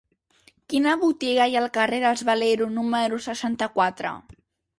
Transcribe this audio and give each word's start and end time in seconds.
Quina 0.73 0.95
botiga 1.01 1.45
hi 1.51 1.57
ha 1.57 1.61
al 1.63 1.69
carrer 1.75 1.99
dels 2.05 2.25
Valero 2.31 2.71
número 2.79 3.21
seixanta-quatre? 3.27 4.17